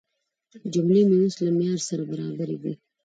[0.73, 2.73] جملې مې اوس له معیار سره برابرې دي.